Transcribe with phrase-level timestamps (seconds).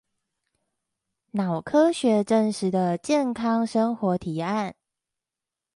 [1.29, 4.73] 腦科學實證的健康生活提案